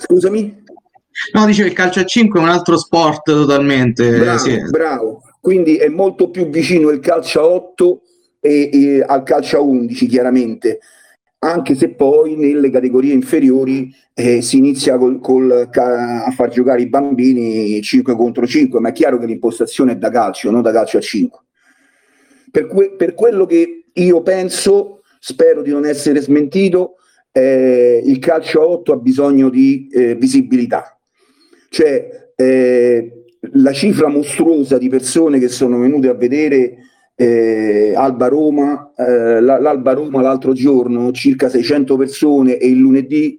Scusami? 0.02 0.62
No, 1.32 1.46
dicevo 1.46 1.68
il 1.68 1.74
calcio 1.74 1.98
a 1.98 2.04
5 2.04 2.38
è 2.38 2.42
un 2.44 2.48
altro 2.48 2.78
sport 2.78 3.24
totalmente. 3.24 4.18
Bravo, 4.20 4.38
sì. 4.38 4.56
bravo. 4.70 5.22
Quindi 5.40 5.78
è 5.78 5.88
molto 5.88 6.30
più 6.30 6.48
vicino 6.48 6.90
il 6.90 7.00
calcio 7.00 7.40
a 7.40 7.46
8 7.46 8.02
e, 8.40 8.70
e 8.72 9.04
al 9.06 9.22
calcio 9.22 9.58
a 9.58 9.60
11, 9.60 10.06
chiaramente 10.06 10.80
anche 11.42 11.74
se 11.74 11.94
poi 11.94 12.36
nelle 12.36 12.70
categorie 12.70 13.14
inferiori 13.14 13.94
eh, 14.12 14.42
si 14.42 14.58
inizia 14.58 14.98
col, 14.98 15.20
col, 15.20 15.68
ca- 15.70 16.24
a 16.24 16.30
far 16.32 16.50
giocare 16.50 16.82
i 16.82 16.88
bambini 16.88 17.80
5 17.80 18.14
contro 18.14 18.46
5, 18.46 18.78
ma 18.78 18.90
è 18.90 18.92
chiaro 18.92 19.18
che 19.18 19.26
l'impostazione 19.26 19.92
è 19.92 19.96
da 19.96 20.10
calcio, 20.10 20.50
non 20.50 20.60
da 20.60 20.72
calcio 20.72 20.98
a 20.98 21.00
5. 21.00 21.38
Per, 22.50 22.66
que- 22.66 22.94
per 22.94 23.14
quello 23.14 23.46
che 23.46 23.86
io 23.90 24.22
penso, 24.22 25.00
spero 25.18 25.62
di 25.62 25.70
non 25.70 25.86
essere 25.86 26.20
smentito, 26.20 26.96
eh, 27.32 28.02
il 28.04 28.18
calcio 28.18 28.60
a 28.60 28.66
8 28.66 28.92
ha 28.92 28.96
bisogno 28.96 29.48
di 29.48 29.88
eh, 29.90 30.16
visibilità. 30.16 30.98
Cioè, 31.70 32.32
eh, 32.36 33.24
la 33.52 33.72
cifra 33.72 34.08
mostruosa 34.08 34.76
di 34.76 34.90
persone 34.90 35.38
che 35.38 35.48
sono 35.48 35.78
venute 35.78 36.08
a 36.08 36.14
vedere 36.14 36.76
eh, 37.20 37.92
Alba 37.94 38.28
Roma, 38.28 38.94
eh, 38.96 39.42
l'Alba 39.42 39.92
Roma 39.92 40.22
l'altro 40.22 40.54
giorno 40.54 41.12
circa 41.12 41.50
600 41.50 41.98
persone 41.98 42.56
e 42.56 42.68
il 42.68 42.78
lunedì 42.78 43.38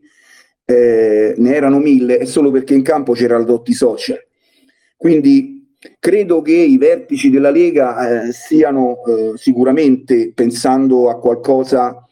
eh, 0.66 1.34
ne 1.36 1.56
erano 1.56 1.80
mille 1.80 2.20
e 2.20 2.28
solo 2.28 2.52
perché 2.52 2.76
in 2.76 2.84
campo 2.84 3.14
c'era 3.14 3.38
il 3.38 3.46
Dotti 3.46 3.74
Social. 3.74 4.24
Quindi 4.96 5.78
credo 5.98 6.44
che 6.44 6.54
i 6.54 6.78
vertici 6.78 7.32
della 7.32 7.50
Lega 7.50 8.28
eh, 8.28 8.32
stiano 8.32 9.04
eh, 9.04 9.32
sicuramente 9.38 10.32
pensando 10.32 11.10
a 11.10 11.18
qualcosa 11.18 12.06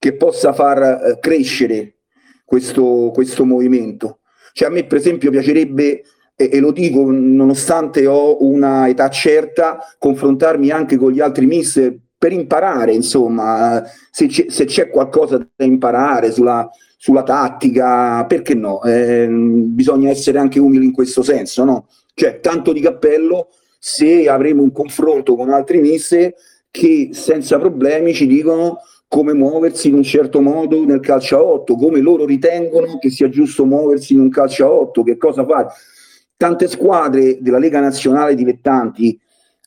che 0.00 0.16
possa 0.16 0.52
far 0.52 0.82
eh, 0.82 1.18
crescere 1.20 1.98
questo, 2.44 3.12
questo 3.14 3.44
movimento. 3.44 4.18
Cioè 4.52 4.66
a 4.66 4.72
me 4.72 4.86
per 4.86 4.98
esempio 4.98 5.30
piacerebbe 5.30 6.02
e, 6.50 6.56
e, 6.56 6.60
lo 6.60 6.72
dico 6.72 7.10
nonostante 7.10 8.06
ho 8.06 8.42
una 8.44 8.88
età 8.88 9.08
certa, 9.08 9.78
confrontarmi 9.98 10.70
anche 10.70 10.96
con 10.96 11.12
gli 11.12 11.20
altri 11.20 11.46
miss 11.46 11.92
per 12.16 12.32
imparare, 12.32 12.92
insomma, 12.92 13.82
se 14.10 14.26
c'è, 14.26 14.46
se 14.48 14.64
c'è 14.64 14.88
qualcosa 14.90 15.38
da 15.54 15.64
imparare 15.64 16.30
sulla, 16.30 16.68
sulla 16.96 17.24
tattica, 17.24 18.24
perché 18.26 18.54
no? 18.54 18.80
Eh, 18.82 19.26
bisogna 19.28 20.08
essere 20.08 20.38
anche 20.38 20.60
umili 20.60 20.84
in 20.84 20.92
questo 20.92 21.22
senso, 21.22 21.64
no? 21.64 21.88
Cioè, 22.14 22.38
tanto 22.40 22.72
di 22.72 22.80
cappello 22.80 23.48
se 23.78 24.28
avremo 24.28 24.62
un 24.62 24.70
confronto 24.70 25.34
con 25.34 25.50
altri 25.50 25.80
miss 25.80 26.16
che 26.70 27.10
senza 27.12 27.58
problemi 27.58 28.14
ci 28.14 28.28
dicono 28.28 28.78
come 29.08 29.34
muoversi 29.34 29.88
in 29.88 29.94
un 29.94 30.02
certo 30.04 30.40
modo 30.40 30.84
nel 30.84 31.00
calcio 31.00 31.36
a 31.36 31.42
8, 31.42 31.74
come 31.74 32.00
loro 32.00 32.24
ritengono 32.24 32.98
che 32.98 33.10
sia 33.10 33.28
giusto 33.28 33.66
muoversi 33.66 34.14
in 34.14 34.20
un 34.20 34.30
calcio 34.30 34.64
a 34.64 34.70
8, 34.70 35.02
che 35.02 35.16
cosa 35.16 35.44
fare. 35.44 35.66
Tante 36.42 36.66
squadre 36.66 37.38
della 37.40 37.60
Lega 37.60 37.78
Nazionale 37.78 38.34
Dilettanti 38.34 39.16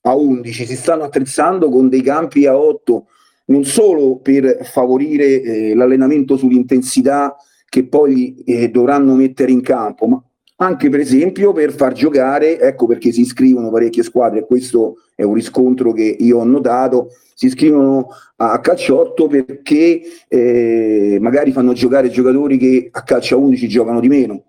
a 0.02 0.14
11 0.14 0.66
si 0.66 0.76
stanno 0.76 1.04
attrezzando 1.04 1.70
con 1.70 1.88
dei 1.88 2.02
campi 2.02 2.48
a 2.48 2.58
8, 2.58 3.06
non 3.46 3.64
solo 3.64 4.18
per 4.18 4.58
favorire 4.66 5.42
eh, 5.42 5.74
l'allenamento 5.74 6.36
sull'intensità 6.36 7.38
che 7.70 7.88
poi 7.88 8.44
eh, 8.44 8.70
dovranno 8.72 9.14
mettere 9.14 9.54
in 9.54 9.62
campo, 9.62 10.06
ma 10.08 10.22
anche 10.58 10.90
per 10.90 11.00
esempio 11.00 11.54
per 11.54 11.72
far 11.72 11.94
giocare, 11.94 12.60
ecco 12.60 12.88
perché 12.88 13.14
si 13.14 13.22
iscrivono 13.22 13.72
parecchie 13.72 14.04
squadre, 14.04 14.40
e 14.40 14.46
questo 14.46 14.96
è 15.16 15.24
un 15.24 15.34
riscontro 15.34 15.94
che 15.94 16.18
io 16.20 16.40
ho 16.40 16.44
notato, 16.44 17.08
si 17.36 17.46
iscrivono 17.46 18.10
a 18.36 18.60
calciotto 18.60 19.28
perché 19.28 20.02
eh, 20.28 21.20
magari 21.22 21.54
fanno 21.54 21.72
giocare 21.72 22.10
giocatori 22.10 22.58
che 22.58 22.90
a 22.92 23.02
calcio 23.04 23.36
a 23.36 23.40
11 23.40 23.66
giocano 23.70 24.02
di 24.02 24.10
meno 24.10 24.44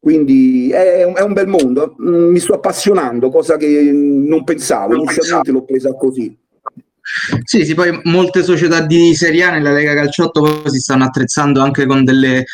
quindi 0.00 0.70
è 0.70 1.04
un, 1.04 1.16
è 1.16 1.22
un, 1.22 1.32
bel 1.32 1.48
mondo, 1.48 1.96
mm, 2.00 2.30
mi 2.30 2.38
sto 2.38 2.54
appassionando, 2.54 3.30
cosa 3.30 3.56
che 3.56 3.90
non 3.92 4.44
pensavo, 4.44 4.94
inizialmente 4.94 5.50
l'ho 5.50 5.64
presa 5.64 5.94
così. 5.94 6.36
Sì, 7.42 7.64
sì, 7.64 7.74
poi 7.74 8.00
molte 8.04 8.42
società 8.42 8.84
di 8.84 9.14
Serie 9.14 9.44
A 9.44 9.50
nella 9.52 9.72
Lega 9.72 9.94
Calciotto 9.94 10.68
si 10.68 10.78
stanno 10.78 11.04
attrezzando 11.04 11.60
anche 11.60 11.86
con 11.86 12.04
delle, 12.04 12.44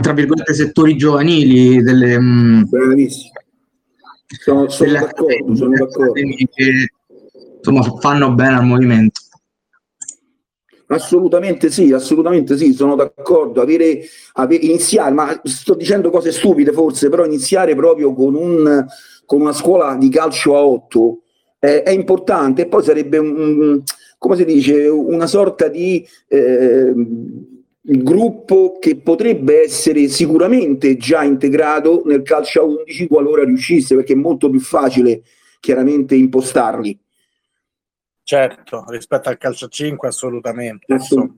tra 0.00 0.12
virgolette, 0.12 0.54
settori 0.54 0.96
giovanili, 0.96 1.80
delle... 1.82 2.20
Mm, 2.20 2.62
Bravissimo. 2.64 3.30
Sono, 4.40 4.68
sono 4.68 4.90
delle 4.90 5.04
d'accordo, 5.04 5.54
sono 5.54 5.76
d'accordo. 5.76 6.12
Che, 6.12 6.92
insomma, 7.56 7.82
fanno 8.00 8.34
bene 8.34 8.56
al 8.56 8.64
movimento. 8.64 9.20
Assolutamente 10.86 11.70
sì, 11.70 11.92
assolutamente 11.92 12.56
sì, 12.56 12.72
sono 12.72 12.94
d'accordo. 12.94 13.60
Avere, 13.62 14.02
avere, 14.34 14.64
iniziare, 14.64 15.12
ma 15.12 15.40
sto 15.44 15.74
dicendo 15.74 16.10
cose 16.10 16.32
stupide 16.32 16.72
forse, 16.72 17.08
però 17.08 17.24
iniziare 17.24 17.74
proprio 17.74 18.12
con, 18.12 18.34
un, 18.34 18.86
con 19.24 19.40
una 19.40 19.52
scuola 19.52 19.96
di 19.96 20.08
calcio 20.08 20.56
a 20.56 20.64
8 20.64 21.18
è, 21.58 21.82
è 21.84 21.90
importante 21.90 22.62
e 22.62 22.66
poi 22.66 22.82
sarebbe 22.82 23.18
un, 23.18 23.82
come 24.18 24.36
si 24.36 24.44
dice, 24.44 24.86
una 24.88 25.26
sorta 25.26 25.68
di 25.68 26.06
eh, 26.28 26.92
gruppo 27.82 28.78
che 28.78 28.96
potrebbe 28.96 29.62
essere 29.62 30.08
sicuramente 30.08 30.96
già 30.96 31.24
integrato 31.24 32.02
nel 32.04 32.22
calcio 32.22 32.60
a 32.60 32.64
11 32.64 33.06
qualora 33.08 33.44
riuscisse, 33.44 33.96
perché 33.96 34.12
è 34.12 34.16
molto 34.16 34.48
più 34.50 34.60
facile 34.60 35.22
chiaramente 35.58 36.14
impostarli. 36.14 36.98
Certo, 38.24 38.84
rispetto 38.88 39.28
al 39.28 39.38
calcio 39.38 39.66
a 39.66 39.68
5 39.68 40.08
assolutamente. 40.08 40.92
Insomma. 40.92 41.34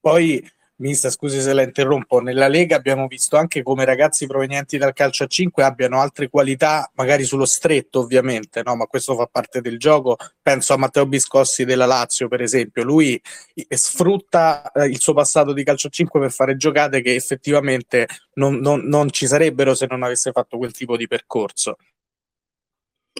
Poi, 0.00 0.44
mister, 0.76 1.10
scusi 1.10 1.40
se 1.40 1.52
la 1.52 1.62
interrompo, 1.62 2.20
nella 2.20 2.48
Lega 2.48 2.76
abbiamo 2.76 3.06
visto 3.06 3.36
anche 3.36 3.62
come 3.62 3.84
ragazzi 3.84 4.26
provenienti 4.26 4.76
dal 4.76 4.92
calcio 4.92 5.24
a 5.24 5.26
5 5.26 5.62
abbiano 5.62 6.00
altre 6.00 6.28
qualità, 6.28 6.90
magari 6.94 7.24
sullo 7.24 7.44
stretto 7.44 8.00
ovviamente, 8.00 8.62
no? 8.64 8.74
ma 8.74 8.86
questo 8.86 9.14
fa 9.14 9.26
parte 9.26 9.60
del 9.60 9.78
gioco. 9.78 10.16
Penso 10.42 10.74
a 10.74 10.78
Matteo 10.78 11.06
Biscossi 11.06 11.64
della 11.64 11.86
Lazio, 11.86 12.26
per 12.28 12.42
esempio. 12.42 12.82
Lui 12.82 13.20
sfrutta 13.68 14.70
eh, 14.72 14.86
il 14.86 15.00
suo 15.00 15.14
passato 15.14 15.52
di 15.52 15.62
calcio 15.62 15.88
a 15.88 15.90
5 15.90 16.20
per 16.20 16.32
fare 16.32 16.56
giocate 16.56 17.02
che 17.02 17.14
effettivamente 17.14 18.06
non, 18.34 18.56
non, 18.56 18.80
non 18.86 19.10
ci 19.10 19.26
sarebbero 19.26 19.74
se 19.74 19.86
non 19.88 20.02
avesse 20.02 20.32
fatto 20.32 20.58
quel 20.58 20.72
tipo 20.72 20.96
di 20.96 21.06
percorso. 21.06 21.76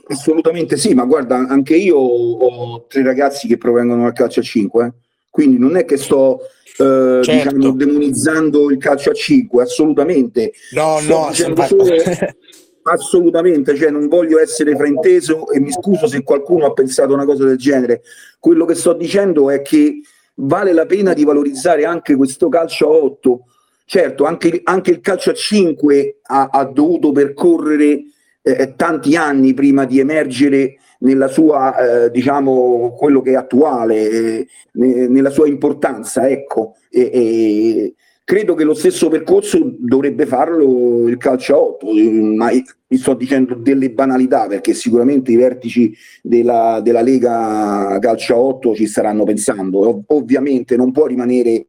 Assolutamente 0.09 0.77
sì, 0.77 0.95
ma 0.95 1.05
guarda, 1.05 1.37
anche 1.37 1.77
io 1.77 1.97
ho 1.99 2.87
tre 2.87 3.03
ragazzi 3.03 3.47
che 3.47 3.59
provengono 3.59 4.03
dal 4.03 4.13
calcio 4.13 4.41
a 4.41 4.43
5, 4.43 4.85
eh? 4.85 4.93
quindi 5.31 5.59
non 5.59 5.77
è 5.77 5.85
che 5.85 5.97
sto 5.99 6.41
eh, 6.79 7.21
certo. 7.23 7.55
diciamo, 7.57 7.75
demonizzando 7.75 8.71
il 8.71 8.79
calcio 8.79 9.11
a 9.11 9.15
5, 9.15 9.63
assolutamente. 9.63 10.53
No, 10.73 10.99
sto 10.99 11.31
no, 11.49 11.65
solo, 11.67 11.85
assolutamente, 12.85 13.77
cioè 13.77 13.91
non 13.91 14.09
voglio 14.09 14.39
essere 14.39 14.77
frainteso 14.77 15.51
e 15.51 15.61
mi 15.61 15.73
scuso 15.73 16.07
se 16.07 16.23
qualcuno 16.23 16.67
ha 16.67 16.73
pensato 16.73 17.13
una 17.13 17.25
cosa 17.25 17.45
del 17.45 17.59
genere. 17.59 18.03
Quello 18.39 18.65
che 18.65 18.75
sto 18.75 18.93
dicendo 18.95 19.51
è 19.51 19.63
che 19.63 20.01
vale 20.37 20.73
la 20.73 20.87
pena 20.87 21.13
di 21.13 21.25
valorizzare 21.25 21.85
anche 21.85 22.17
questo 22.17 22.49
calcio 22.49 22.87
a 22.87 22.91
8. 22.91 23.41
Certo, 23.85 24.25
anche, 24.25 24.61
anche 24.65 24.91
il 24.91 25.01
calcio 25.01 25.31
a 25.31 25.35
5 25.35 26.19
ha, 26.23 26.49
ha 26.51 26.65
dovuto 26.65 27.11
percorrere 27.11 28.05
eh, 28.43 28.75
tanti 28.77 29.17
anni 29.17 29.55
prima 29.55 29.85
di 29.85 29.99
emergere 29.99 30.77
nella 31.01 31.29
sua, 31.29 32.05
eh, 32.05 32.11
diciamo, 32.11 32.95
quello 32.97 33.21
che 33.21 33.33
è 33.33 33.35
attuale, 33.35 34.11
eh, 34.11 34.47
nella 34.73 35.31
sua 35.31 35.47
importanza, 35.47 36.29
ecco. 36.29 36.75
E, 36.91 37.11
e 37.13 37.95
credo 38.29 38.55
che 38.55 38.65
lo 38.65 38.75
stesso 38.75 39.09
percorso 39.09 39.59
dovrebbe 39.79 40.27
farlo 40.27 41.09
il 41.09 41.17
calcio 41.17 41.55
a 41.55 41.61
8, 41.61 41.87
ma 42.35 42.51
vi 42.51 42.99
sto 42.99 43.15
dicendo 43.15 43.55
delle 43.55 43.91
banalità 43.91 44.47
perché 44.47 44.75
sicuramente 44.75 45.33
i 45.33 45.37
vertici 45.37 45.97
della, 46.23 46.81
della 46.83 47.01
Lega 47.01 47.97
calcio 48.01 48.35
a 48.35 48.39
8 48.39 48.75
ci 48.75 48.87
staranno 48.87 49.25
pensando. 49.25 50.03
ovviamente 50.09 50.77
non 50.77 50.93
può 50.93 51.07
rimanere 51.07 51.69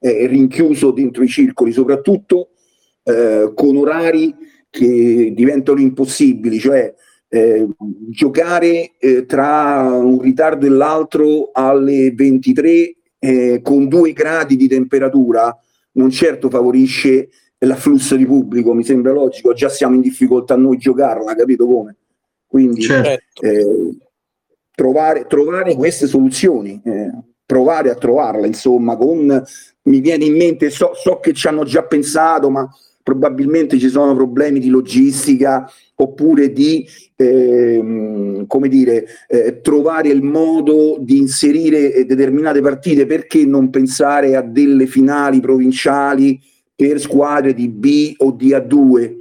eh, 0.00 0.26
rinchiuso 0.26 0.90
dentro 0.90 1.22
i 1.22 1.28
circoli, 1.28 1.70
soprattutto 1.70 2.48
eh, 3.04 3.52
con 3.54 3.76
orari 3.76 4.34
che 4.70 5.32
diventano 5.34 5.80
impossibili, 5.80 6.58
cioè 6.58 6.94
eh, 7.28 7.66
giocare 8.08 8.92
eh, 8.98 9.26
tra 9.26 9.82
un 9.82 10.20
ritardo 10.20 10.66
e 10.66 10.70
l'altro 10.70 11.50
alle 11.52 12.12
23 12.12 12.94
eh, 13.18 13.60
con 13.62 13.88
due 13.88 14.12
gradi 14.12 14.56
di 14.56 14.66
temperatura 14.68 15.56
non 15.92 16.10
certo 16.10 16.48
favorisce 16.48 17.28
l'afflusso 17.58 18.16
di 18.16 18.24
pubblico, 18.24 18.72
mi 18.72 18.84
sembra 18.84 19.12
logico, 19.12 19.52
già 19.52 19.68
siamo 19.68 19.94
in 19.94 20.00
difficoltà 20.00 20.56
noi 20.56 20.78
giocarla, 20.78 21.34
capito 21.34 21.66
come? 21.66 21.96
Quindi 22.46 22.82
certo. 22.82 23.42
eh, 23.42 23.96
trovare, 24.74 25.26
trovare, 25.26 25.74
queste 25.74 26.06
soluzioni, 26.06 26.80
eh, 26.84 27.10
provare 27.44 27.90
a 27.90 27.94
trovarle, 27.94 28.46
insomma, 28.46 28.96
con, 28.96 29.44
mi 29.82 30.00
viene 30.00 30.24
in 30.24 30.36
mente, 30.36 30.70
so, 30.70 30.92
so 30.94 31.18
che 31.18 31.34
ci 31.34 31.48
hanno 31.48 31.64
già 31.64 31.82
pensato, 31.84 32.48
ma 32.48 32.68
probabilmente 33.02 33.78
ci 33.78 33.88
sono 33.88 34.14
problemi 34.14 34.60
di 34.60 34.68
logistica 34.68 35.70
oppure 35.94 36.52
di 36.52 36.86
eh, 37.16 38.44
come 38.46 38.68
dire, 38.68 39.06
eh, 39.28 39.60
trovare 39.60 40.08
il 40.08 40.22
modo 40.22 40.96
di 40.98 41.18
inserire 41.18 42.06
determinate 42.06 42.60
partite, 42.60 43.06
perché 43.06 43.44
non 43.44 43.68
pensare 43.68 44.36
a 44.36 44.42
delle 44.42 44.86
finali 44.86 45.40
provinciali 45.40 46.40
per 46.74 46.98
squadre 46.98 47.52
di 47.52 47.68
B 47.68 48.14
o 48.18 48.32
di 48.32 48.50
A2? 48.50 49.16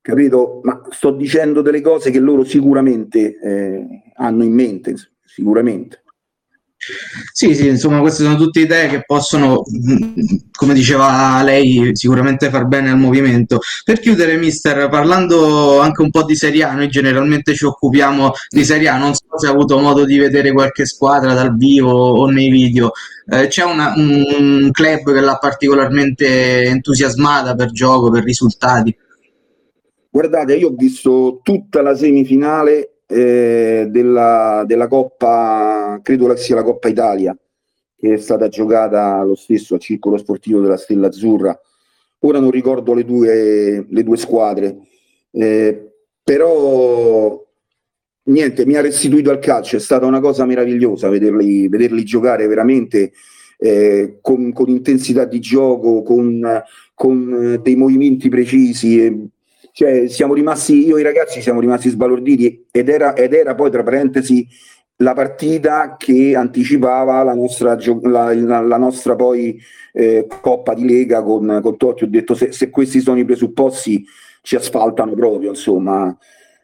Capito? 0.00 0.60
Ma 0.62 0.80
sto 0.90 1.10
dicendo 1.10 1.60
delle 1.60 1.80
cose 1.80 2.10
che 2.10 2.20
loro 2.20 2.44
sicuramente 2.44 3.38
eh, 3.38 4.02
hanno 4.14 4.44
in 4.44 4.52
mente, 4.52 4.94
sicuramente. 5.24 6.02
Sì, 7.32 7.54
sì, 7.54 7.68
insomma, 7.68 8.00
queste 8.00 8.22
sono 8.22 8.36
tutte 8.36 8.60
idee 8.60 8.88
che 8.88 9.02
possono, 9.04 9.62
come 10.56 10.72
diceva 10.72 11.42
lei, 11.42 11.90
sicuramente 11.92 12.48
far 12.48 12.66
bene 12.66 12.90
al 12.90 12.98
movimento. 12.98 13.58
Per 13.84 14.00
chiudere, 14.00 14.38
mister, 14.38 14.88
parlando 14.88 15.80
anche 15.80 16.00
un 16.00 16.10
po' 16.10 16.24
di 16.24 16.34
Serie 16.34 16.64
A, 16.64 16.72
noi 16.72 16.88
generalmente 16.88 17.54
ci 17.54 17.66
occupiamo 17.66 18.32
di 18.48 18.64
Serie 18.64 18.88
A, 18.88 18.96
non 18.96 19.14
so 19.14 19.24
se 19.36 19.46
ha 19.46 19.50
avuto 19.50 19.78
modo 19.78 20.06
di 20.06 20.16
vedere 20.16 20.52
qualche 20.52 20.86
squadra 20.86 21.34
dal 21.34 21.54
vivo 21.54 21.92
o 21.92 22.26
nei 22.30 22.48
video. 22.48 22.92
Eh, 23.30 23.48
c'è 23.48 23.64
una, 23.64 23.92
un 23.96 24.70
club 24.72 25.12
che 25.12 25.20
l'ha 25.20 25.36
particolarmente 25.36 26.62
entusiasmata 26.64 27.54
per 27.54 27.72
gioco, 27.72 28.10
per 28.10 28.24
risultati? 28.24 28.96
Guardate, 30.10 30.56
io 30.56 30.68
ho 30.68 30.74
visto 30.74 31.40
tutta 31.42 31.82
la 31.82 31.94
semifinale 31.94 32.99
eh, 33.10 33.86
della, 33.88 34.62
della, 34.66 34.86
Coppa, 34.86 35.98
credo 36.02 36.28
che 36.28 36.36
sia 36.36 36.54
la 36.54 36.62
Coppa 36.62 36.88
Italia, 36.88 37.36
che 37.96 38.14
è 38.14 38.16
stata 38.16 38.48
giocata 38.48 39.22
lo 39.22 39.34
stesso 39.34 39.74
al 39.74 39.80
Circolo 39.80 40.16
Sportivo 40.16 40.60
della 40.60 40.76
Stella 40.76 41.08
Azzurra. 41.08 41.58
Ora 42.20 42.38
non 42.38 42.50
ricordo 42.50 42.94
le 42.94 43.04
due, 43.04 43.84
le 43.88 44.02
due 44.02 44.16
squadre, 44.16 44.76
eh, 45.32 45.92
però 46.22 47.44
niente, 48.24 48.66
mi 48.66 48.76
ha 48.76 48.80
restituito 48.80 49.30
al 49.30 49.38
calcio, 49.38 49.76
è 49.76 49.80
stata 49.80 50.06
una 50.06 50.20
cosa 50.20 50.44
meravigliosa 50.44 51.08
vederli, 51.08 51.68
vederli 51.68 52.04
giocare 52.04 52.46
veramente 52.46 53.12
eh, 53.58 54.18
con, 54.20 54.52
con, 54.52 54.68
intensità 54.68 55.24
di 55.24 55.40
gioco, 55.40 56.02
con, 56.02 56.62
con 56.94 57.58
dei 57.62 57.76
movimenti 57.76 58.28
precisi. 58.28 59.28
Cioè, 59.72 60.08
siamo 60.08 60.34
rimasti, 60.34 60.86
io 60.86 60.96
e 60.96 61.00
i 61.00 61.04
ragazzi 61.04 61.40
siamo 61.40 61.60
rimasti 61.60 61.88
sbalorditi 61.88 62.66
ed 62.70 62.88
era, 62.88 63.14
ed 63.14 63.32
era 63.32 63.54
poi, 63.54 63.70
tra 63.70 63.82
parentesi, 63.82 64.46
la 64.96 65.14
partita 65.14 65.96
che 65.96 66.34
anticipava 66.36 67.22
la 67.22 67.34
nostra, 67.34 67.76
la, 68.02 68.34
la, 68.34 68.60
la 68.60 68.76
nostra 68.76 69.16
poi 69.16 69.58
eh, 69.92 70.26
Coppa 70.40 70.74
di 70.74 70.86
Lega 70.86 71.22
con, 71.22 71.60
con 71.62 71.76
Totti. 71.76 72.04
Ho 72.04 72.08
detto 72.08 72.34
se, 72.34 72.52
se, 72.52 72.70
questi 72.70 73.00
sono 73.00 73.18
i 73.18 73.24
presupposti 73.24 74.04
ci 74.42 74.56
asfaltano 74.56 75.14
proprio, 75.14 75.50
insomma. 75.50 76.16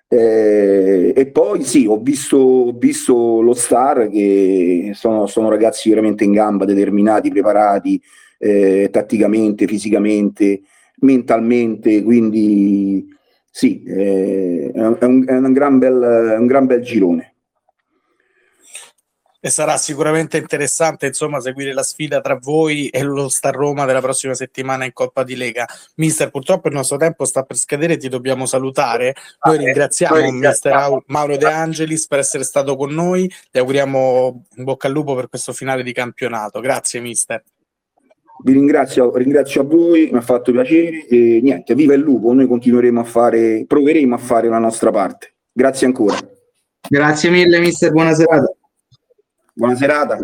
Eh, 0.08 1.12
e 1.16 1.26
poi 1.26 1.62
sì, 1.64 1.86
ho 1.86 1.98
visto, 1.98 2.36
ho 2.36 2.72
visto 2.72 3.40
lo 3.40 3.54
Star 3.54 4.08
che 4.08 4.92
sono, 4.94 5.26
sono, 5.26 5.48
ragazzi 5.48 5.88
veramente 5.88 6.24
in 6.24 6.32
gamba, 6.32 6.64
determinati, 6.64 7.30
preparati 7.30 8.00
eh, 8.38 8.88
tatticamente, 8.92 9.66
fisicamente 9.66 10.60
mentalmente, 11.00 12.02
quindi 12.02 13.06
sì, 13.50 13.82
eh, 13.84 14.70
è, 14.74 14.80
un, 14.80 15.24
è 15.26 15.36
un, 15.36 15.52
gran 15.52 15.78
bel, 15.78 16.36
un 16.38 16.46
gran 16.46 16.66
bel 16.66 16.82
girone 16.82 17.36
e 19.46 19.50
sarà 19.50 19.76
sicuramente 19.76 20.38
interessante 20.38 21.06
insomma 21.06 21.38
seguire 21.38 21.72
la 21.72 21.84
sfida 21.84 22.20
tra 22.20 22.36
voi 22.36 22.88
e 22.88 23.02
lo 23.04 23.28
Star 23.28 23.54
Roma 23.54 23.84
della 23.84 24.00
prossima 24.00 24.34
settimana 24.34 24.84
in 24.84 24.92
Coppa 24.92 25.22
di 25.22 25.36
Lega. 25.36 25.64
Mister, 25.96 26.30
purtroppo 26.30 26.66
il 26.66 26.74
nostro 26.74 26.96
tempo 26.96 27.24
sta 27.24 27.44
per 27.44 27.56
scadere, 27.56 27.96
ti 27.96 28.08
dobbiamo 28.08 28.44
salutare. 28.44 29.14
Noi 29.44 29.58
ringraziamo 29.58 30.16
noi 30.16 30.32
Mister 30.32 30.98
Mauro 31.06 31.36
De 31.36 31.46
Angelis 31.46 32.08
per 32.08 32.18
essere 32.18 32.42
stato 32.42 32.74
con 32.74 32.92
noi, 32.92 33.32
ti 33.52 33.58
auguriamo 33.58 34.46
in 34.56 34.64
bocca 34.64 34.88
al 34.88 34.92
lupo 34.92 35.14
per 35.14 35.28
questo 35.28 35.52
finale 35.52 35.84
di 35.84 35.92
campionato. 35.92 36.58
Grazie 36.58 36.98
Mister. 36.98 37.40
Vi 38.42 38.52
ringrazio, 38.52 39.16
ringrazio 39.16 39.62
a 39.62 39.64
voi, 39.64 40.08
mi 40.10 40.18
ha 40.18 40.22
fatto 40.22 40.52
piacere 40.52 41.06
e 41.06 41.40
niente, 41.42 41.74
viva 41.74 41.94
il 41.94 42.00
lupo, 42.00 42.32
noi 42.32 42.46
continueremo 42.46 43.00
a 43.00 43.04
fare, 43.04 43.64
proveremo 43.66 44.14
a 44.14 44.18
fare 44.18 44.48
la 44.48 44.58
nostra 44.58 44.90
parte. 44.90 45.34
Grazie 45.52 45.86
ancora. 45.86 46.16
Grazie 46.88 47.30
mille 47.30 47.58
mister, 47.58 47.90
buona 47.90 48.14
serata. 48.14 48.54
Buona 49.52 49.74
serata. 49.74 50.18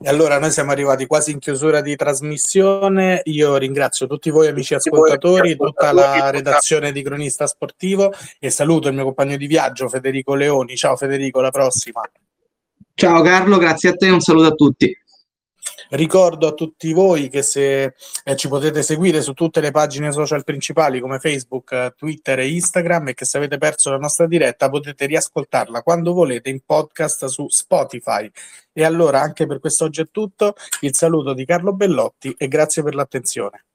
E 0.00 0.08
allora 0.08 0.38
noi 0.38 0.52
siamo 0.52 0.70
arrivati 0.70 1.06
quasi 1.06 1.32
in 1.32 1.40
chiusura 1.40 1.80
di 1.80 1.96
trasmissione. 1.96 3.22
Io 3.24 3.56
ringrazio 3.56 4.06
tutti 4.06 4.30
voi 4.30 4.46
amici 4.46 4.74
ascoltatori, 4.74 5.56
tutta 5.56 5.90
la 5.92 6.30
redazione 6.30 6.92
di 6.92 7.02
Cronista 7.02 7.48
Sportivo 7.48 8.12
e 8.38 8.50
saluto 8.50 8.86
il 8.88 8.94
mio 8.94 9.02
compagno 9.04 9.36
di 9.36 9.48
viaggio 9.48 9.88
Federico 9.88 10.34
Leoni. 10.34 10.76
Ciao 10.76 10.94
Federico, 10.94 11.40
alla 11.40 11.50
prossima. 11.50 12.00
Ciao 12.94 13.22
Carlo, 13.22 13.58
grazie 13.58 13.88
a 13.88 13.94
te, 13.94 14.08
un 14.08 14.20
saluto 14.20 14.46
a 14.46 14.52
tutti. 14.52 14.96
Ricordo 15.90 16.48
a 16.48 16.52
tutti 16.52 16.92
voi 16.92 17.30
che 17.30 17.42
se 17.42 17.94
eh, 18.24 18.36
ci 18.36 18.48
potete 18.48 18.82
seguire 18.82 19.22
su 19.22 19.32
tutte 19.32 19.60
le 19.60 19.70
pagine 19.70 20.12
social 20.12 20.44
principali 20.44 21.00
come 21.00 21.18
Facebook, 21.18 21.94
Twitter 21.96 22.40
e 22.40 22.48
Instagram 22.50 23.08
e 23.08 23.14
che 23.14 23.24
se 23.24 23.38
avete 23.38 23.56
perso 23.56 23.90
la 23.90 23.96
nostra 23.96 24.26
diretta 24.26 24.68
potete 24.68 25.06
riascoltarla 25.06 25.82
quando 25.82 26.12
volete 26.12 26.50
in 26.50 26.60
podcast 26.64 27.24
su 27.26 27.48
Spotify. 27.48 28.30
E 28.72 28.84
allora 28.84 29.20
anche 29.20 29.46
per 29.46 29.60
quest'oggi 29.60 30.02
è 30.02 30.08
tutto, 30.10 30.54
il 30.80 30.94
saluto 30.94 31.32
di 31.32 31.44
Carlo 31.46 31.72
Bellotti 31.72 32.34
e 32.36 32.48
grazie 32.48 32.82
per 32.82 32.94
l'attenzione. 32.94 33.67